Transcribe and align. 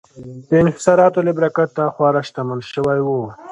د 0.49 0.51
انحصاراتو 0.63 1.19
له 1.27 1.31
برکته 1.37 1.81
خورا 1.95 2.21
شتمن 2.27 2.59
شوي 2.73 2.99
وو. 3.03 3.21